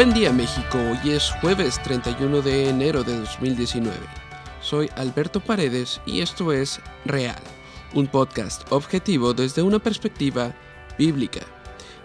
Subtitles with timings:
[0.00, 3.98] Buen día México, hoy es jueves 31 de enero de 2019.
[4.62, 7.42] Soy Alberto Paredes y esto es Real,
[7.92, 10.56] un podcast objetivo desde una perspectiva
[10.96, 11.40] bíblica.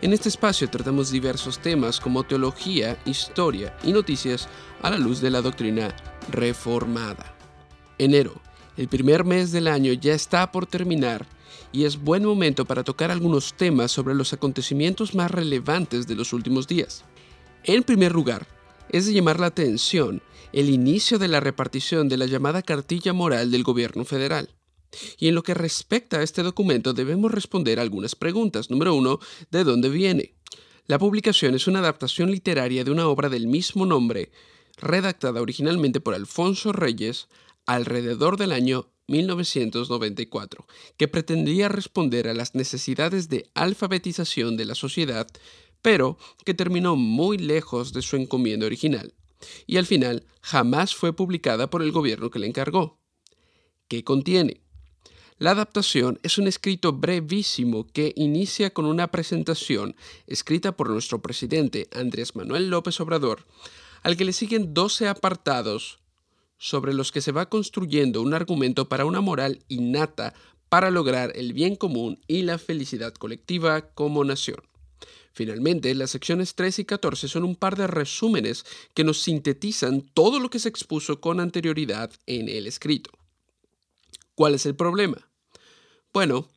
[0.02, 4.50] En este espacio tratamos diversos temas como teología, historia y noticias
[4.82, 5.96] a la luz de la doctrina
[6.30, 7.34] reformada.
[7.98, 8.34] Enero,
[8.76, 11.26] el primer mes del año ya está por terminar
[11.72, 16.34] y es buen momento para tocar algunos temas sobre los acontecimientos más relevantes de los
[16.34, 17.06] últimos días.
[17.68, 18.46] En primer lugar,
[18.90, 20.22] es de llamar la atención
[20.54, 24.52] el inicio de la repartición de la llamada cartilla moral del gobierno federal.
[25.18, 28.70] Y en lo que respecta a este documento debemos responder algunas preguntas.
[28.70, 30.36] Número uno, ¿de dónde viene?
[30.86, 34.32] La publicación es una adaptación literaria de una obra del mismo nombre,
[34.78, 37.30] redactada originalmente por Alfonso Reyes
[37.66, 45.28] alrededor del año 1994, que pretendía responder a las necesidades de alfabetización de la sociedad
[45.86, 49.14] pero que terminó muy lejos de su encomienda original,
[49.68, 52.98] y al final jamás fue publicada por el gobierno que le encargó.
[53.88, 54.62] ¿Qué contiene?
[55.38, 61.88] La adaptación es un escrito brevísimo que inicia con una presentación escrita por nuestro presidente
[61.94, 63.46] Andrés Manuel López Obrador,
[64.02, 66.00] al que le siguen 12 apartados
[66.58, 70.34] sobre los que se va construyendo un argumento para una moral innata
[70.68, 74.64] para lograr el bien común y la felicidad colectiva como nación.
[75.36, 80.40] Finalmente, las secciones 3 y 14 son un par de resúmenes que nos sintetizan todo
[80.40, 83.12] lo que se expuso con anterioridad en el escrito.
[84.34, 85.28] ¿Cuál es el problema?
[86.14, 86.48] Bueno,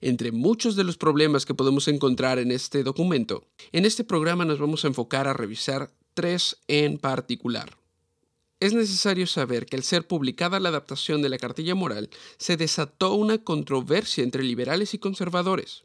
[0.00, 4.58] entre muchos de los problemas que podemos encontrar en este documento, en este programa nos
[4.58, 7.78] vamos a enfocar a revisar tres en particular.
[8.58, 13.14] Es necesario saber que al ser publicada la adaptación de la cartilla moral, se desató
[13.14, 15.84] una controversia entre liberales y conservadores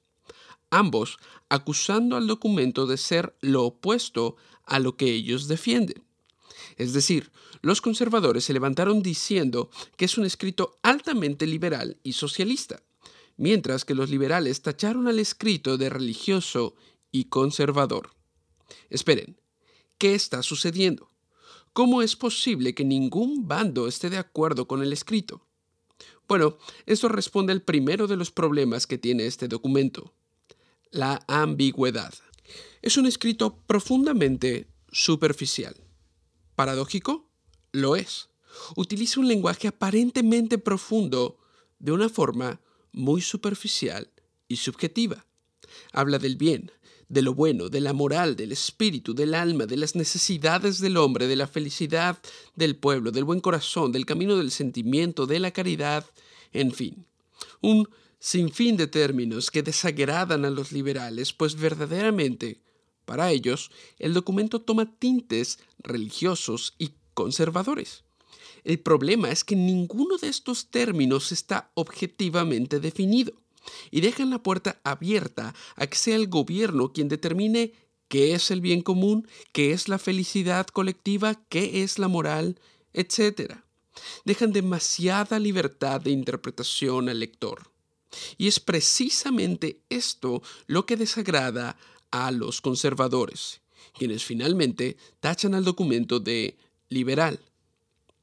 [0.70, 1.18] ambos
[1.50, 4.36] acusando al documento de ser lo opuesto
[4.66, 6.04] a lo que ellos defienden.
[6.78, 7.32] Es decir,
[7.62, 12.82] los conservadores se levantaron diciendo que es un escrito altamente liberal y socialista,
[13.36, 16.76] mientras que los liberales tacharon al escrito de religioso
[17.12, 18.12] y conservador.
[18.90, 19.40] Esperen,
[19.98, 21.10] ¿qué está sucediendo?
[21.74, 25.46] ¿Cómo es posible que ningún bando esté de acuerdo con el escrito?
[26.28, 30.14] Bueno, esto responde al primero de los problemas que tiene este documento
[30.92, 32.14] la ambigüedad.
[32.82, 35.76] Es un escrito profundamente superficial.
[36.56, 37.30] ¿Paradójico?
[37.72, 38.30] Lo es.
[38.76, 41.38] Utiliza un lenguaje aparentemente profundo
[41.78, 42.62] de una forma
[42.92, 44.10] muy superficial
[44.48, 45.26] y subjetiva.
[45.94, 46.72] Habla del bien,
[47.08, 51.28] de lo bueno, de la moral, del espíritu, del alma, de las necesidades del hombre,
[51.28, 52.20] de la felicidad
[52.56, 56.06] del pueblo, del buen corazón, del camino del sentimiento, de la caridad,
[56.54, 57.06] en fin.
[57.62, 57.90] Un
[58.20, 62.62] sin fin de términos que desagradan a los liberales, pues verdaderamente,
[63.06, 68.04] para ellos, el documento toma tintes religiosos y conservadores.
[68.64, 73.34] El problema es que ninguno de estos términos está objetivamente definido
[73.90, 77.74] y dejan la puerta abierta a que sea el gobierno quien determine
[78.08, 82.60] qué es el bien común, qué es la felicidad colectiva, qué es la moral,
[82.94, 83.54] etc.
[84.26, 87.69] Dejan demasiada libertad de interpretación al lector.
[88.38, 91.78] Y es precisamente esto lo que desagrada
[92.12, 93.62] a los conservadores,
[93.98, 96.58] quienes finalmente tachan al documento de
[96.90, 97.40] liberal.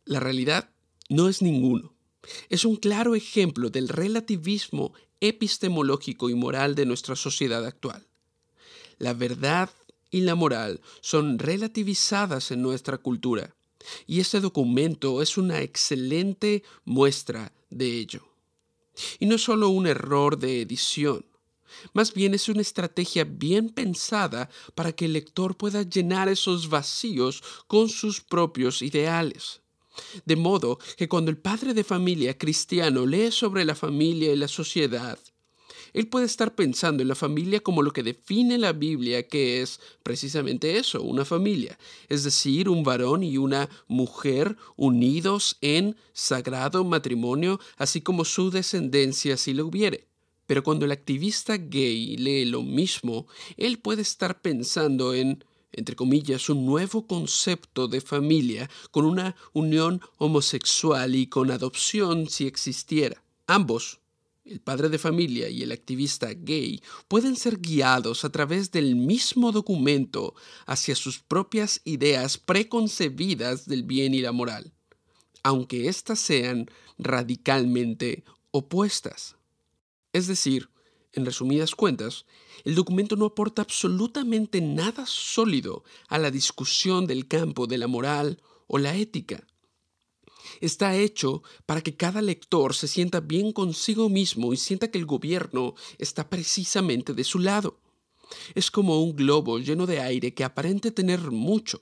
[0.05, 0.71] La realidad
[1.09, 1.95] no es ninguno.
[2.49, 8.07] Es un claro ejemplo del relativismo epistemológico y moral de nuestra sociedad actual.
[8.99, 9.71] La verdad
[10.11, 13.55] y la moral son relativizadas en nuestra cultura,
[14.07, 18.36] y este documento es una excelente muestra de ello.
[19.19, 21.25] Y no es solo un error de edición,
[21.93, 27.43] más bien es una estrategia bien pensada para que el lector pueda llenar esos vacíos
[27.67, 29.61] con sus propios ideales.
[30.25, 34.49] De modo que cuando el padre de familia cristiano lee sobre la familia y la
[34.49, 35.19] sociedad,
[35.97, 39.81] él puede estar pensando en la familia como lo que define la Biblia, que es
[40.03, 41.79] precisamente eso, una familia,
[42.11, 49.39] es decir, un varón y una mujer unidos en sagrado matrimonio, así como su descendencia
[49.39, 50.07] si lo hubiere.
[50.47, 53.27] Pero cuando el activista gay lee lo mismo,
[53.57, 60.01] él puede estar pensando en entre comillas, un nuevo concepto de familia con una unión
[60.17, 63.23] homosexual y con adopción si existiera.
[63.47, 64.01] Ambos
[64.47, 69.51] el padre de familia y el activista gay pueden ser guiados a través del mismo
[69.51, 70.35] documento
[70.67, 74.73] hacia sus propias ideas preconcebidas del bien y la moral,
[75.43, 79.37] aunque éstas sean radicalmente opuestas.
[80.13, 80.71] Es decir,
[81.17, 82.27] En resumidas cuentas,
[82.65, 88.43] el documento no aporta absolutamente nada sólido a la discusión del campo de la moral
[88.67, 89.47] o la ética.
[90.61, 95.07] Está hecho para que cada lector se sienta bien consigo mismo y sienta que el
[95.07, 97.81] gobierno está precisamente de su lado.
[98.55, 101.81] Es como un globo lleno de aire que aparente tener mucho,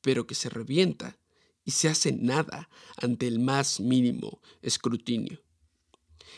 [0.00, 1.18] pero que se revienta
[1.64, 5.42] y se hace nada ante el más mínimo escrutinio.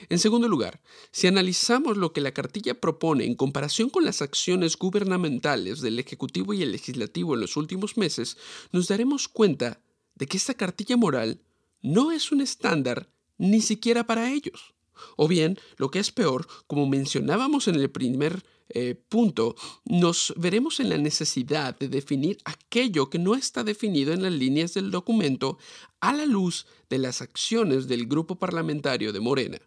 [0.09, 0.81] En segundo lugar,
[1.13, 6.55] si analizamos lo que la cartilla propone en comparación con las acciones gubernamentales del Ejecutivo
[6.55, 8.37] y el Legislativo en los últimos meses,
[8.73, 9.81] nos daremos cuenta
[10.21, 11.41] de que esta cartilla moral
[11.83, 14.75] no es un estándar ni siquiera para ellos.
[15.17, 19.57] O bien, lo que es peor, como mencionábamos en el primer eh, punto,
[19.87, 24.75] nos veremos en la necesidad de definir aquello que no está definido en las líneas
[24.75, 25.57] del documento
[26.01, 29.59] a la luz de las acciones del grupo parlamentario de Morena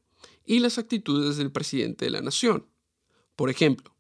[0.46, 2.68] y las actitudes del presidente de la nación.
[3.36, 3.92] Por ejemplo,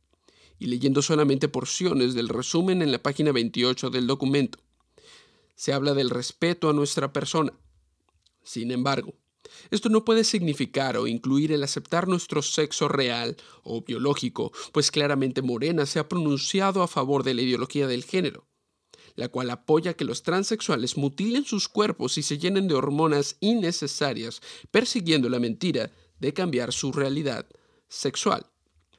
[0.59, 4.59] y leyendo solamente porciones del resumen en la página 28 del documento,
[5.55, 7.53] se habla del respeto a nuestra persona.
[8.43, 9.13] Sin embargo,
[9.71, 15.41] esto no puede significar o incluir el aceptar nuestro sexo real o biológico, pues claramente
[15.41, 18.47] Morena se ha pronunciado a favor de la ideología del género,
[19.15, 24.41] la cual apoya que los transexuales mutilen sus cuerpos y se llenen de hormonas innecesarias,
[24.71, 27.47] persiguiendo la mentira de cambiar su realidad
[27.89, 28.52] sexual.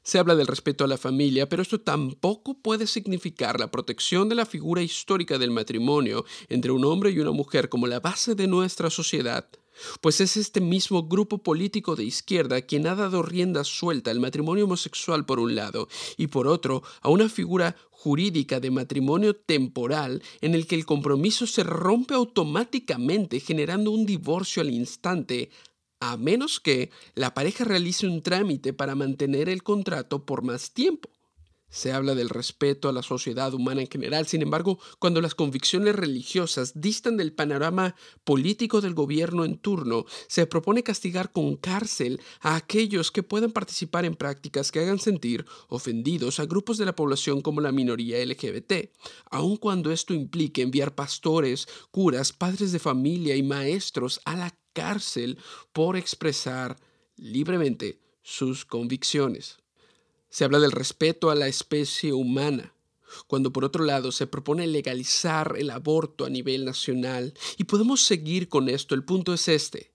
[0.05, 4.35] Se habla del respeto a la familia, pero esto tampoco puede significar la protección de
[4.35, 8.47] la figura histórica del matrimonio entre un hombre y una mujer como la base de
[8.47, 9.49] nuestra sociedad,
[10.03, 14.67] pues es este mismo grupo político de izquierda quien ha dado rienda suelta al matrimonio
[14.67, 20.55] homosexual por un lado y por otro a una figura jurídica de matrimonio temporal en
[20.55, 25.49] el que el compromiso se rompe automáticamente generando un divorcio al instante
[26.11, 31.11] a menos que la pareja realice un trámite para mantener el contrato por más tiempo.
[31.75, 35.97] Se habla del respeto a la sociedad humana en general, sin embargo, cuando las convicciones
[35.97, 42.55] religiosas distan del panorama político del gobierno en turno, se propone castigar con cárcel a
[42.55, 47.41] aquellos que puedan participar en prácticas que hagan sentir ofendidos a grupos de la población
[47.41, 48.93] como la minoría LGBT,
[49.33, 55.39] aun cuando esto implique enviar pastores, curas, padres de familia y maestros a la cárcel
[55.73, 56.77] por expresar
[57.17, 59.57] libremente sus convicciones.
[60.29, 62.75] Se habla del respeto a la especie humana,
[63.27, 67.35] cuando por otro lado se propone legalizar el aborto a nivel nacional.
[67.57, 68.95] Y podemos seguir con esto.
[68.95, 69.93] El punto es este.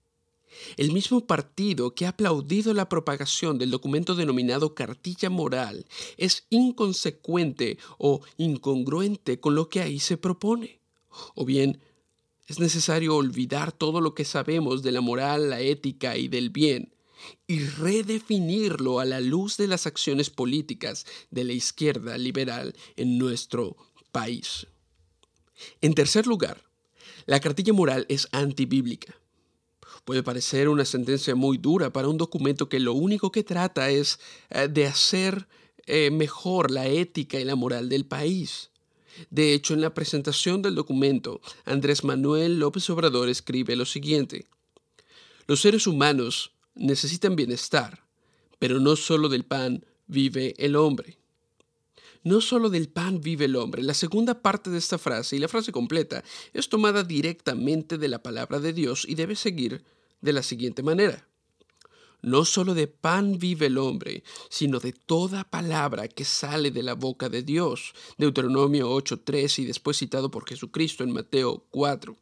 [0.76, 5.86] El mismo partido que ha aplaudido la propagación del documento denominado cartilla moral
[6.16, 10.80] es inconsecuente o incongruente con lo que ahí se propone.
[11.34, 11.80] O bien
[12.50, 16.92] es necesario olvidar todo lo que sabemos de la moral, la ética y del bien
[17.46, 23.76] y redefinirlo a la luz de las acciones políticas de la izquierda liberal en nuestro
[24.10, 24.66] país.
[25.80, 26.60] En tercer lugar,
[27.24, 29.14] la cartilla moral es antibíblica.
[30.04, 34.18] Puede parecer una sentencia muy dura para un documento que lo único que trata es
[34.48, 35.46] eh, de hacer
[35.86, 38.69] eh, mejor la ética y la moral del país.
[39.28, 44.46] De hecho, en la presentación del documento, Andrés Manuel López Obrador escribe lo siguiente.
[45.46, 48.04] Los seres humanos necesitan bienestar,
[48.58, 51.18] pero no solo del pan vive el hombre.
[52.22, 53.82] No solo del pan vive el hombre.
[53.82, 56.22] La segunda parte de esta frase y la frase completa
[56.52, 59.84] es tomada directamente de la palabra de Dios y debe seguir
[60.20, 61.29] de la siguiente manera.
[62.22, 66.94] No solo de pan vive el hombre, sino de toda palabra que sale de la
[66.94, 67.94] boca de Dios.
[68.18, 72.16] Deuteronomio 8.3 y después citado por Jesucristo en Mateo 4.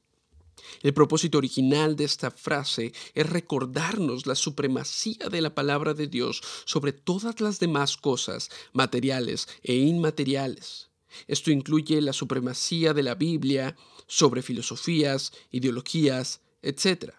[0.82, 6.42] El propósito original de esta frase es recordarnos la supremacía de la palabra de Dios
[6.64, 10.90] sobre todas las demás cosas, materiales e inmateriales.
[11.26, 13.76] Esto incluye la supremacía de la Biblia
[14.06, 17.14] sobre filosofías, ideologías, etc.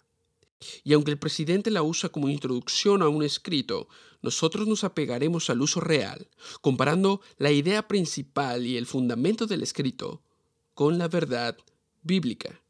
[0.84, 3.88] Y aunque el presidente la usa como introducción a un escrito,
[4.22, 6.28] nosotros nos apegaremos al uso real,
[6.62, 10.22] comparando la idea principal y el fundamento del escrito
[10.74, 11.58] con la verdad
[12.01, 12.62] bíblica.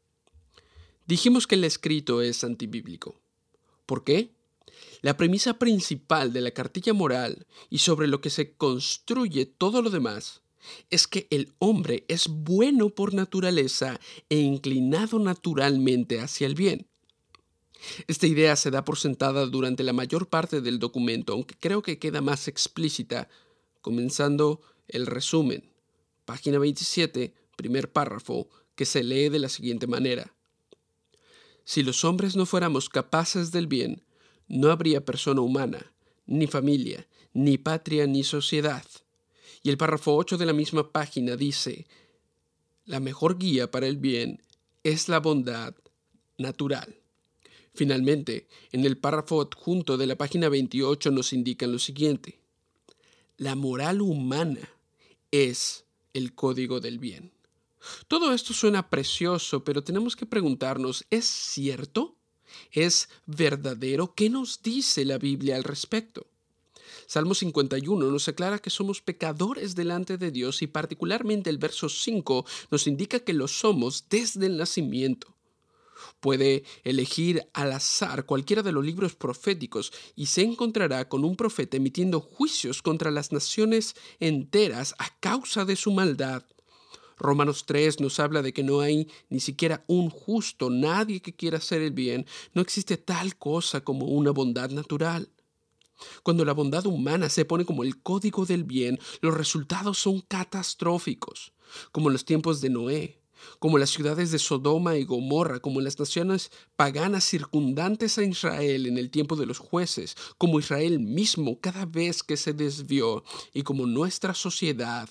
[1.06, 3.20] Dijimos que el escrito es antibíblico.
[3.86, 4.34] ¿Por qué?
[5.02, 9.90] La premisa principal de la cartilla moral y sobre lo que se construye todo lo
[9.90, 10.42] demás
[10.90, 16.86] es que el hombre es bueno por naturaleza e inclinado naturalmente hacia el bien.
[18.06, 21.98] Esta idea se da por sentada durante la mayor parte del documento, aunque creo que
[21.98, 23.28] queda más explícita,
[23.80, 25.72] comenzando el resumen.
[26.24, 30.34] Página 27, primer párrafo, que se lee de la siguiente manera.
[31.64, 34.02] Si los hombres no fuéramos capaces del bien,
[34.48, 35.92] no habría persona humana,
[36.26, 38.84] ni familia, ni patria ni sociedad.
[39.62, 41.86] Y el párrafo 8 de la misma página dice,
[42.84, 44.40] la mejor guía para el bien
[44.82, 45.74] es la bondad
[46.38, 46.99] natural.
[47.74, 52.38] Finalmente, en el párrafo adjunto de la página 28 nos indican lo siguiente.
[53.36, 54.68] La moral humana
[55.30, 57.32] es el código del bien.
[58.08, 62.16] Todo esto suena precioso, pero tenemos que preguntarnos, ¿es cierto?
[62.72, 64.14] ¿Es verdadero?
[64.14, 66.26] ¿Qué nos dice la Biblia al respecto?
[67.06, 72.44] Salmo 51 nos aclara que somos pecadores delante de Dios y particularmente el verso 5
[72.70, 75.34] nos indica que lo somos desde el nacimiento.
[76.20, 81.76] Puede elegir al azar cualquiera de los libros proféticos y se encontrará con un profeta
[81.76, 86.44] emitiendo juicios contra las naciones enteras a causa de su maldad.
[87.20, 91.58] Romanos 3 nos habla de que no hay ni siquiera un justo, nadie que quiera
[91.58, 92.26] hacer el bien.
[92.54, 95.30] No existe tal cosa como una bondad natural.
[96.22, 101.52] Cuando la bondad humana se pone como el código del bien, los resultados son catastróficos,
[101.92, 103.19] como en los tiempos de Noé,
[103.58, 108.98] como las ciudades de Sodoma y Gomorra, como las naciones paganas circundantes a Israel en
[108.98, 113.86] el tiempo de los jueces, como Israel mismo cada vez que se desvió y como
[113.86, 115.08] nuestra sociedad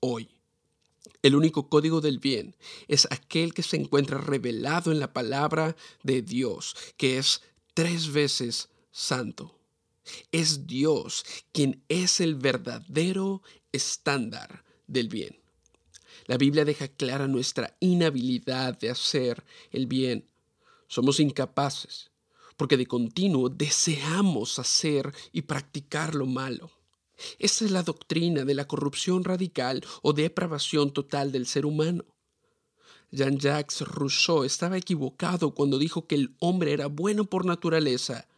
[0.00, 0.28] hoy.
[1.22, 2.54] El único código del bien
[2.88, 7.42] es aquel que se encuentra revelado en la palabra de Dios, que es
[7.74, 9.58] tres veces santo.
[10.30, 13.42] Es Dios quien es el verdadero
[13.72, 15.36] estándar del bien.
[16.26, 20.26] La Biblia deja clara nuestra inhabilidad de hacer el bien.
[20.88, 22.10] Somos incapaces,
[22.56, 26.70] porque de continuo deseamos hacer y practicar lo malo.
[27.38, 32.04] Esa es la doctrina de la corrupción radical o depravación total del ser humano.
[33.10, 38.28] Jean-Jacques Rousseau estaba equivocado cuando dijo que el hombre era bueno por naturaleza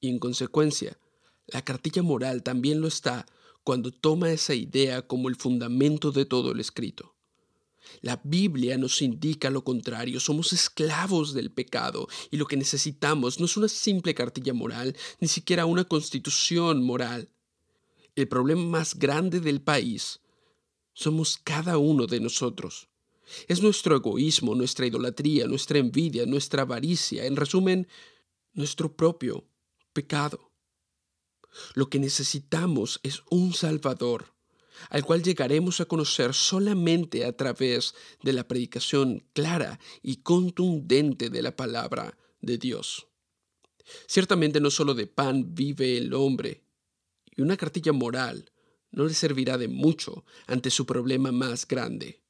[0.00, 0.98] y en consecuencia
[1.46, 3.24] la cartilla moral también lo está
[3.62, 7.15] cuando toma esa idea como el fundamento de todo el escrito.
[8.00, 13.46] La Biblia nos indica lo contrario, somos esclavos del pecado y lo que necesitamos no
[13.46, 17.30] es una simple cartilla moral, ni siquiera una constitución moral.
[18.14, 20.20] El problema más grande del país
[20.92, 22.88] somos cada uno de nosotros.
[23.48, 27.88] Es nuestro egoísmo, nuestra idolatría, nuestra envidia, nuestra avaricia, en resumen,
[28.52, 29.48] nuestro propio
[29.92, 30.52] pecado.
[31.74, 34.35] Lo que necesitamos es un Salvador
[34.90, 41.42] al cual llegaremos a conocer solamente a través de la predicación clara y contundente de
[41.42, 43.06] la palabra de Dios.
[44.06, 46.64] Ciertamente no solo de pan vive el hombre,
[47.36, 48.50] y una cartilla moral
[48.90, 52.22] no le servirá de mucho ante su problema más grande,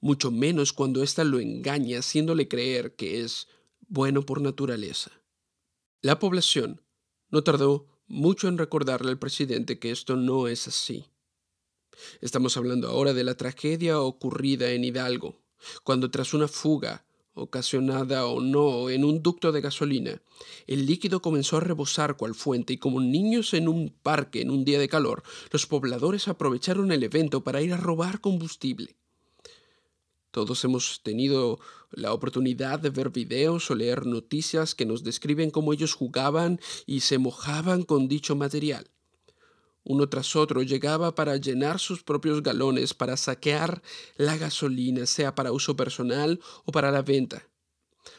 [0.00, 3.48] mucho menos cuando ésta lo engaña haciéndole creer que es
[3.88, 5.12] bueno por naturaleza.
[6.00, 6.82] La población
[7.30, 11.06] no tardó mucho en recordarle al presidente que esto no es así.
[12.20, 15.36] Estamos hablando ahora de la tragedia ocurrida en Hidalgo,
[15.82, 17.04] cuando tras una fuga,
[17.36, 20.22] ocasionada o no en un ducto de gasolina,
[20.66, 24.64] el líquido comenzó a rebosar cual fuente y como niños en un parque en un
[24.64, 28.96] día de calor, los pobladores aprovecharon el evento para ir a robar combustible.
[30.30, 31.60] Todos hemos tenido
[31.90, 37.00] la oportunidad de ver videos o leer noticias que nos describen cómo ellos jugaban y
[37.00, 38.90] se mojaban con dicho material
[39.88, 43.82] uno tras otro, llegaba para llenar sus propios galones, para saquear
[44.16, 47.48] la gasolina, sea para uso personal o para la venta,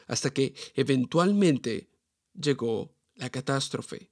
[0.07, 1.89] hasta que eventualmente
[2.33, 4.09] llegó la catástrofe.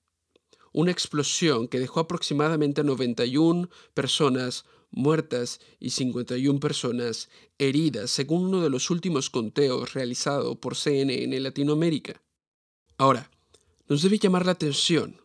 [0.73, 8.69] Una explosión que dejó aproximadamente 91 personas muertas y 51 personas heridas, según uno de
[8.69, 12.21] los últimos conteos realizado por CNN en Latinoamérica.
[12.97, 13.31] Ahora,
[13.87, 15.24] nos debe llamar la atención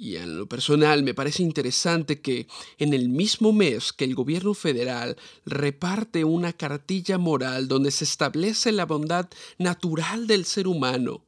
[0.00, 4.54] y en lo personal me parece interesante que en el mismo mes que el gobierno
[4.54, 9.28] federal reparte una cartilla moral donde se establece la bondad
[9.58, 11.26] natural del ser humano,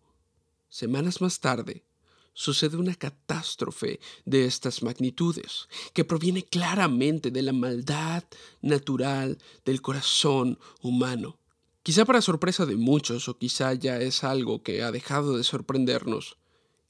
[0.71, 1.85] semanas más tarde
[2.33, 8.25] sucede una catástrofe de estas magnitudes, que proviene claramente de la maldad
[8.63, 9.37] natural
[9.67, 11.39] del corazón humano.
[11.83, 16.39] Quizá para sorpresa de muchos, o quizá ya es algo que ha dejado de sorprendernos,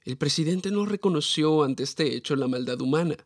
[0.04, 3.16] el presidente no reconoció ante este hecho la maldad humana,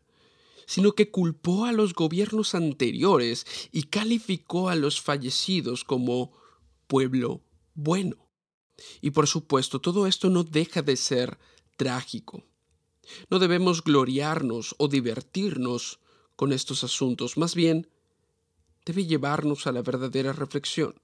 [0.65, 6.33] sino que culpó a los gobiernos anteriores y calificó a los fallecidos como
[6.87, 7.41] pueblo
[7.73, 8.17] bueno.
[9.01, 11.39] Y por supuesto, todo esto no deja de ser
[11.77, 12.43] trágico.
[13.29, 15.99] No debemos gloriarnos o divertirnos
[16.35, 17.89] con estos asuntos, más bien
[18.85, 20.95] debe llevarnos a la verdadera reflexión,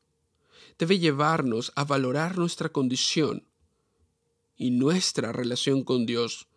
[0.78, 3.48] debe llevarnos a valorar nuestra condición
[4.56, 6.48] y nuestra relación con Dios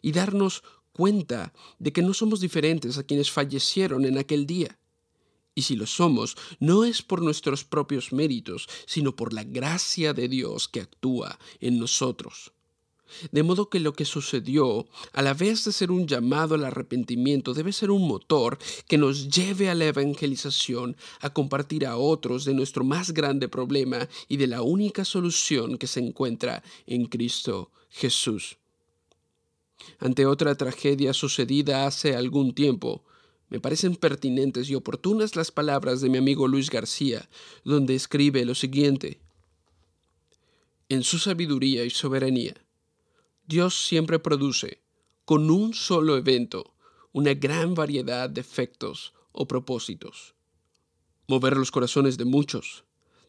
[0.00, 4.78] y darnos cuenta de que no somos diferentes a quienes fallecieron en aquel día.
[5.54, 10.28] Y si lo somos, no es por nuestros propios méritos, sino por la gracia de
[10.28, 12.52] Dios que actúa en nosotros.
[13.30, 17.54] De modo que lo que sucedió, a la vez de ser un llamado al arrepentimiento,
[17.54, 22.54] debe ser un motor que nos lleve a la evangelización, a compartir a otros de
[22.54, 28.58] nuestro más grande problema y de la única solución que se encuentra en Cristo Jesús.
[29.98, 33.04] Ante otra tragedia sucedida hace algún tiempo,
[33.48, 37.28] me parecen pertinentes y oportunas las palabras de mi amigo Luis García,
[37.64, 39.20] donde escribe lo siguiente.
[40.88, 42.54] En su sabiduría y soberanía,
[43.52, 44.80] Dios siempre produce,
[45.26, 46.72] con un solo evento,
[47.12, 50.34] una gran variedad de efectos o propósitos.
[51.28, 52.84] Mover los corazones de muchos,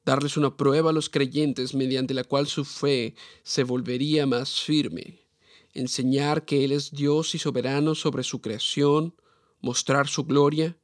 [0.06, 5.28] darles una prueba a los creyentes mediante la cual su fe se volvería más firme,
[5.74, 9.14] enseñar que Él es Dios y soberano sobre su creación,
[9.60, 10.78] mostrar su gloria,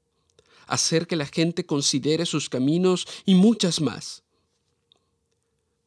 [0.68, 4.26] hacer que la gente considere sus caminos y muchas más.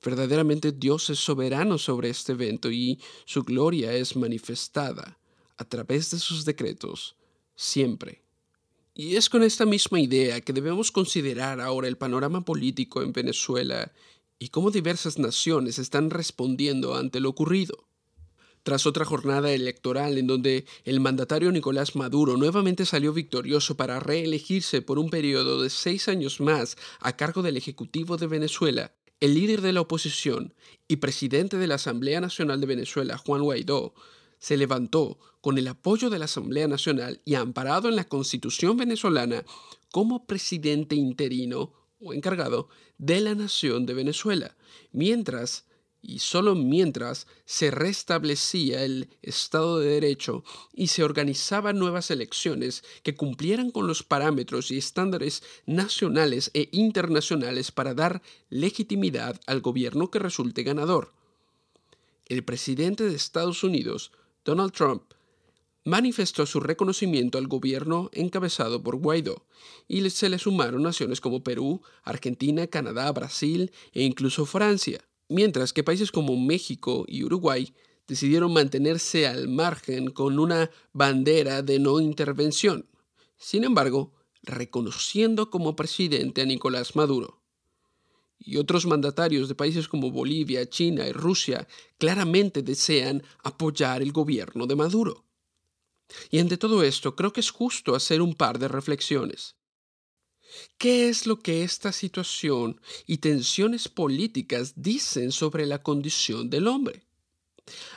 [0.04, 5.18] Verdaderamente Dios es soberano sobre este evento y su gloria es manifestada
[5.56, 7.16] a través de sus decretos
[7.54, 8.22] siempre.
[8.94, 13.92] Y es con esta misma idea que debemos considerar ahora el panorama político en Venezuela
[14.38, 17.86] y cómo diversas naciones están respondiendo ante lo ocurrido.
[18.64, 24.82] Tras otra jornada electoral en donde el mandatario Nicolás Maduro nuevamente salió victorioso para reelegirse
[24.82, 29.60] por un periodo de seis años más a cargo del Ejecutivo de Venezuela, el líder
[29.60, 30.52] de la oposición
[30.88, 33.94] y presidente de la Asamblea Nacional de Venezuela, Juan Guaidó,
[34.40, 39.44] se levantó con el apoyo de la Asamblea Nacional y amparado en la Constitución venezolana
[39.92, 44.56] como presidente interino o encargado de la nación de Venezuela,
[44.90, 45.66] mientras
[46.02, 50.42] y solo mientras se restablecía el Estado de Derecho
[50.74, 57.70] y se organizaban nuevas elecciones que cumplieran con los parámetros y estándares nacionales e internacionales
[57.70, 61.12] para dar legitimidad al gobierno que resulte ganador.
[62.26, 64.10] El presidente de Estados Unidos,
[64.44, 65.04] Donald Trump,
[65.84, 69.44] manifestó su reconocimiento al gobierno encabezado por Guaidó,
[69.88, 75.82] y se le sumaron naciones como Perú, Argentina, Canadá, Brasil e incluso Francia mientras que
[75.82, 77.74] países como México y Uruguay
[78.06, 82.86] decidieron mantenerse al margen con una bandera de no intervención,
[83.36, 87.40] sin embargo, reconociendo como presidente a Nicolás Maduro.
[88.38, 91.68] Y otros mandatarios de países como Bolivia, China y Rusia
[91.98, 95.24] claramente desean apoyar el gobierno de Maduro.
[96.30, 99.54] Y ante todo esto, creo que es justo hacer un par de reflexiones.
[100.78, 107.04] ¿Qué es lo que esta situación y tensiones políticas dicen sobre la condición del hombre?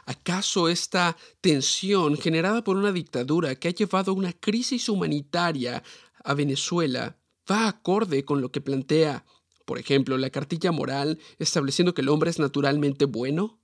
[0.06, 5.84] ¿Acaso esta tensión generada por una dictadura que ha llevado a una crisis humanitaria
[6.24, 7.18] a Venezuela
[7.50, 9.26] va acorde con lo que plantea,
[9.66, 13.60] por ejemplo, la cartilla moral estableciendo que el hombre es naturalmente bueno?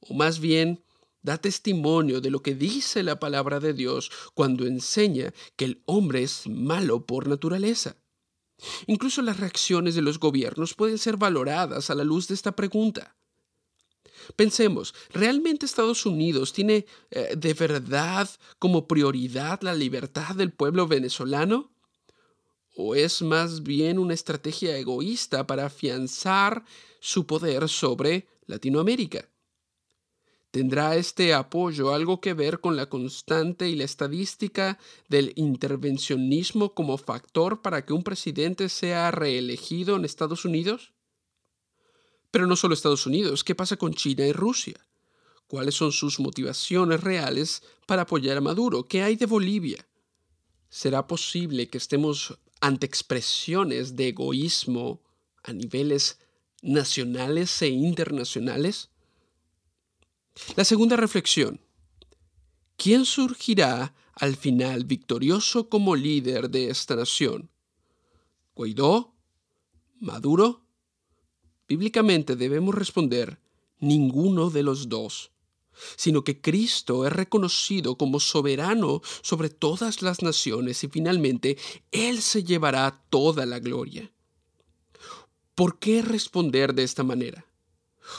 [0.00, 0.84] ¿O más bien
[1.24, 6.22] da testimonio de lo que dice la palabra de Dios cuando enseña que el hombre
[6.22, 7.96] es malo por naturaleza.
[8.86, 13.16] Incluso las reacciones de los gobiernos pueden ser valoradas a la luz de esta pregunta.
[14.36, 21.72] Pensemos, ¿realmente Estados Unidos tiene eh, de verdad como prioridad la libertad del pueblo venezolano?
[22.76, 26.64] ¿O es más bien una estrategia egoísta para afianzar
[27.00, 29.28] su poder sobre Latinoamérica?
[30.54, 36.96] ¿Tendrá este apoyo algo que ver con la constante y la estadística del intervencionismo como
[36.96, 40.92] factor para que un presidente sea reelegido en Estados Unidos?
[42.30, 44.76] Pero no solo Estados Unidos, ¿qué pasa con China y Rusia?
[45.48, 48.86] ¿Cuáles son sus motivaciones reales para apoyar a Maduro?
[48.86, 49.84] ¿Qué hay de Bolivia?
[50.68, 55.02] ¿Será posible que estemos ante expresiones de egoísmo
[55.42, 56.20] a niveles
[56.62, 58.93] nacionales e internacionales?
[60.56, 61.60] La segunda reflexión.
[62.76, 67.50] ¿Quién surgirá al final victorioso como líder de esta nación?
[68.54, 69.14] ¿Guaidó?
[70.00, 70.64] ¿Maduro?
[71.68, 73.40] Bíblicamente debemos responder
[73.78, 75.30] ninguno de los dos,
[75.96, 81.56] sino que Cristo es reconocido como soberano sobre todas las naciones y finalmente
[81.90, 84.12] Él se llevará toda la gloria.
[85.54, 87.46] ¿Por qué responder de esta manera?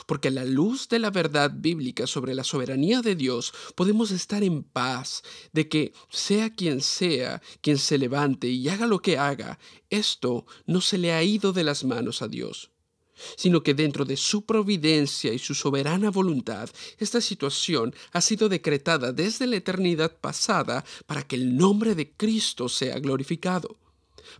[0.06, 4.44] Porque a la luz de la verdad bíblica sobre la soberanía de Dios podemos estar
[4.44, 9.60] en paz de que sea quien sea quien se levante y haga lo que haga,
[9.90, 12.72] esto no se le ha ido de las manos a Dios.
[13.38, 19.14] sino que dentro de su providencia y su soberana voluntad, esta situación ha sido decretada
[19.14, 23.78] desde la eternidad pasada para que el nombre de Cristo sea glorificado,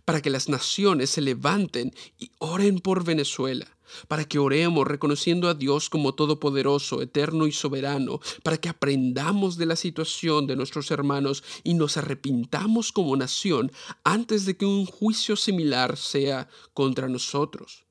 [0.04, 3.75] para que las naciones se levanten y oren por Venezuela,
[4.08, 9.66] para que oremos reconociendo a Dios como todopoderoso, eterno y soberano, para que aprendamos de
[9.66, 13.72] la situación de nuestros hermanos y nos arrepintamos como nación
[14.04, 17.86] antes de que un juicio similar sea contra nosotros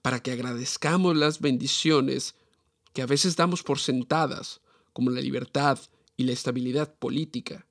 [0.00, 2.34] para que agradezcamos las bendiciones
[2.92, 4.60] que a veces damos por sentadas,
[4.92, 5.78] como la libertad
[6.16, 7.66] y la estabilidad política.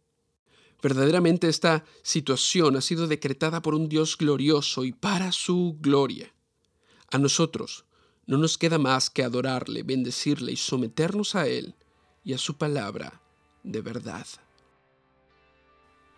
[0.81, 6.33] Verdaderamente esta situación ha sido decretada por un Dios glorioso y para su gloria.
[7.11, 7.85] A nosotros
[8.25, 11.75] no nos queda más que adorarle, bendecirle y someternos a Él
[12.23, 13.21] y a su palabra
[13.63, 14.25] de verdad.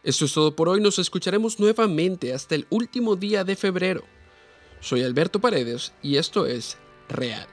[0.03, 4.03] Esto es todo por hoy, nos escucharemos nuevamente hasta el último día de febrero.
[4.81, 6.77] Soy Alberto Paredes y esto es
[7.09, 7.47] Real,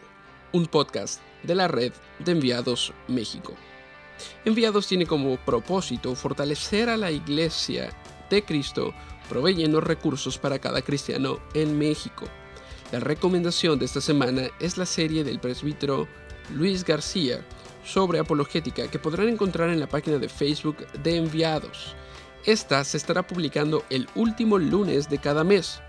[0.53, 3.55] un podcast de la red de Enviados México.
[4.44, 7.96] Enviados tiene como propósito fortalecer a la iglesia
[8.29, 8.92] de Cristo
[9.31, 12.26] proveyendo recursos para cada cristiano en México.
[12.92, 16.09] La recomendación de esta semana es la serie del presbítero
[16.55, 17.44] Luis García
[17.85, 21.94] sobre apologética que podrán encontrar en la página de Facebook de Enviados.
[22.44, 25.81] Esta se estará publicando el último lunes de cada mes